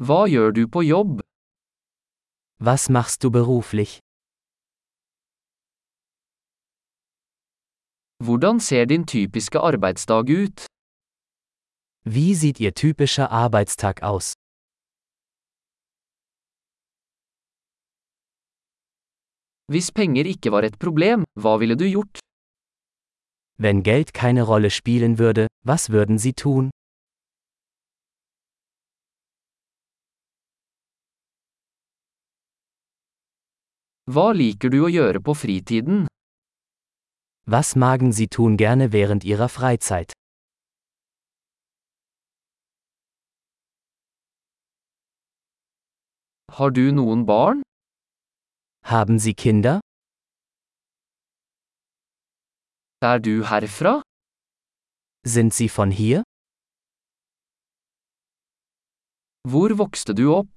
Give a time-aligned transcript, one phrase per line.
[0.00, 1.20] Hva gjør du på jobb?
[2.66, 3.98] Was machst du beruflich?
[8.24, 10.58] Hvordan ser din typiske arbeidsdag ut?
[12.04, 14.32] Wie sieht Ihr typischer Arbeitstag aus?
[19.72, 22.18] Hvis penger ikke var et problem, hva ville du gjort?
[23.58, 26.70] Wenn Geld keine Rolle spielen würde, was würden Sie tun?
[34.08, 36.06] Hva liker du å gjøre på fritiden?
[37.46, 40.12] Was magen Sie tun gerne während Ihrer Freizeit?
[46.58, 47.62] Har du noen barn?
[48.84, 49.80] Haben Sie Kinder?
[53.00, 54.02] Er du herfra?
[55.24, 56.22] Sind Sie von hier?
[59.48, 60.50] Hvor vokste du opp?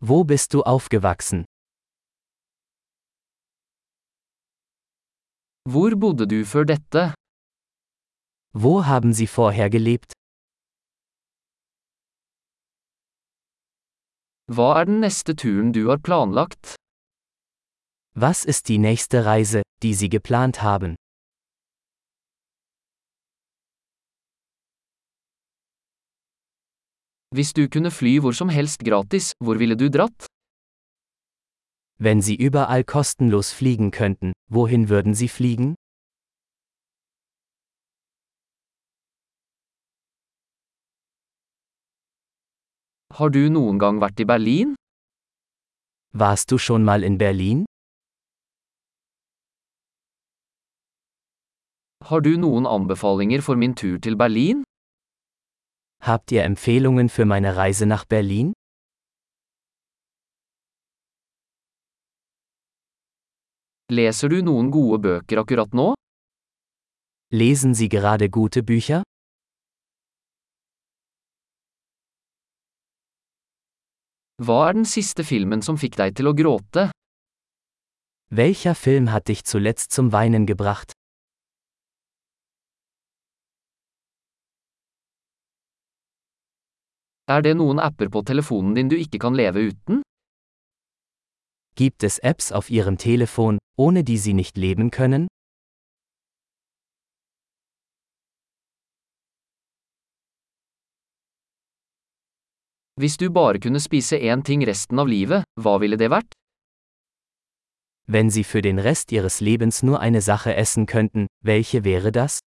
[0.00, 1.44] Wo bist du aufgewachsen?
[5.72, 7.00] Hvor bodde du før dette?
[8.54, 10.12] Wo haben Sie vorher gelebt?
[14.46, 16.76] Hva er den neste turen du har planlagt?
[18.14, 20.94] Was ist die nächste Reise, die Sie geplant haben?
[27.34, 30.30] Hvis du kunne fly hvor som helst gratis, hvor ville du dratt?
[31.98, 35.76] Wenn Sie überall kostenlos fliegen könnten, wohin würden Sie fliegen?
[43.14, 44.74] Har du noen gang vært i Berlin?
[46.12, 47.64] Warst du schon mal in Berlin?
[52.04, 54.64] Har du noen anbefalinger for min tur til Berlin?
[56.02, 58.52] Habt ihr Empfehlungen für meine Reise nach Berlin?
[63.86, 65.92] Leser du noen gode bøker akkurat nå?
[67.30, 69.04] Lesen Sie gerade gute Bücher?
[74.42, 76.88] Hva er den siste filmen som fikk deg til å gråte?
[78.34, 80.90] Welcher Film hat dich zuletzt zum Weinen gebracht?
[87.30, 90.02] Er det noen apper på telefonen din du ikke kan leve uten?
[91.78, 95.28] Gibt es Apps auf Ihrem Telefon, ohne die Sie nicht leben können?
[102.98, 106.32] Hvis du bare kunne spise én ting resten av livet, hva ville det vært?
[108.08, 112.40] Wenn Sie für den Rest Ihres Lebens nur eine Sache essen könnten, welche wäre das?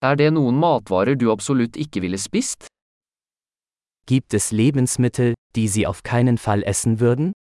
[0.00, 2.68] Er det noen matvarer du absolutt ikke ville spist?
[4.06, 7.32] Gibt es Lebensmittel, die Sie auf keinen Fall essen würden?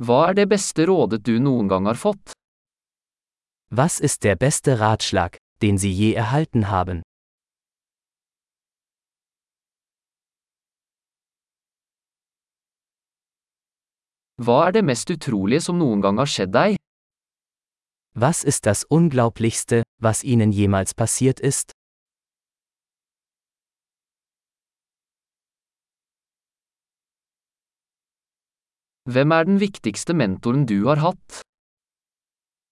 [0.00, 2.32] Hva er det beste rådet du noen gang har fått?
[3.68, 7.02] Was ist der beste Ratschlag, den Sie je erhalten haben?
[14.38, 16.76] Hva er det mest utrolige som noen gang har skjedd deg?
[18.14, 21.72] Was ist das Unglaublichste, was Ihnen jemals passiert ist?
[29.10, 31.42] Hvem er den viktigste mentoren du har hatt?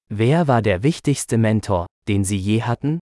[0.09, 3.01] Wer war der wichtigste Mentor, den Sie je hatten?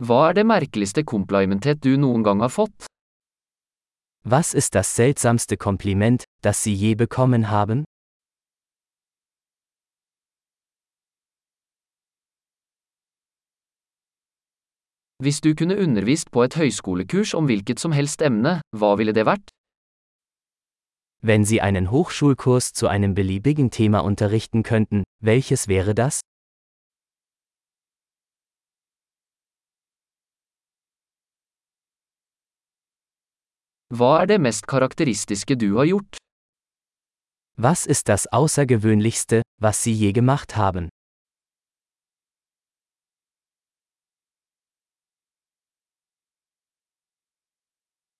[0.00, 2.86] Hva er det merkeligste komplimentet du noen gang har fått?
[4.24, 7.84] Was ist das seltsamste Kompliment, das Sie je bekommen haben?
[15.20, 19.26] Hvis du kunne undervist på et høyskolekurs om hvilket som helst emne, hva ville det
[19.28, 19.52] vært?
[21.20, 26.22] Wenn Sie einen Hochschulkurs zu einem beliebigen Thema unterrichten könnten, welches wäre das?
[33.90, 36.16] Hva er det mest karakteristiske du har gjort?
[37.58, 40.88] Was ist das Außergewöhnlichste, was Sie je gemacht haben?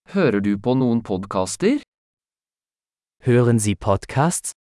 [0.09, 1.79] Hører du på noen podkaster?
[3.23, 4.60] Hören Sie Podcasts?